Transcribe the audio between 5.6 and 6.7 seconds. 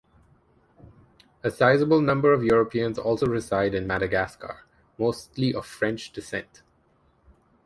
French descent.